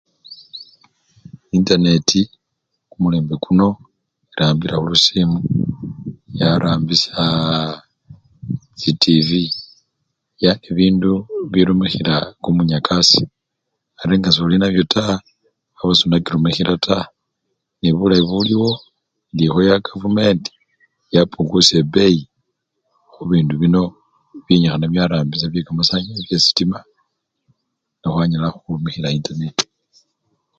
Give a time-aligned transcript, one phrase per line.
[1.55, 2.21] Entaneti
[2.91, 3.67] kumulembe kuno
[4.33, 5.37] erambila khulusimu,
[6.39, 7.13] yarambisya
[8.79, 9.43] chitivwi,
[10.43, 11.11] yani bibindu
[11.51, 13.21] birumikhila kumunyakasi,
[14.01, 15.15] ari nga soli nabyo taa,
[15.79, 17.05] aba sonakirumikhila taa,
[17.79, 18.69] nebulayi buliwo,
[19.29, 20.51] indi ekhoya kavumenti
[21.13, 22.21] yapungusya ebeyi
[23.11, 23.81] khubindu bino
[24.33, 26.21] bibyenyikhana byarambisya byekamasanyala!
[26.25, 26.79] byasitima
[27.99, 29.65] nekhwanyala khurumikhila entaneti.